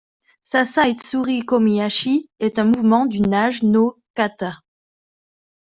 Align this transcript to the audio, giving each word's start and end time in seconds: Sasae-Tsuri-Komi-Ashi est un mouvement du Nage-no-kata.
Sasae-Tsuri-Komi-Ashi 0.43 2.27
est 2.39 2.57
un 2.57 2.63
mouvement 2.63 3.05
du 3.05 3.21
Nage-no-kata. 3.21 4.55